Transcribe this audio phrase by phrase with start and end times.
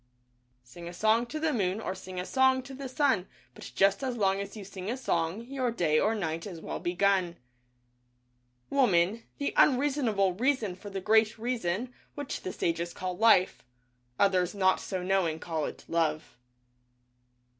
[0.63, 4.03] Sing a song to the moon Or sing a song to the sun But just
[4.03, 7.37] as long as you sing a song Your day or night is well begun.
[8.71, 13.63] Woman, the unreasonable Reason for the Great Reason, which the sages call Life—
[14.27, 16.35] Others not so knowing call it Love.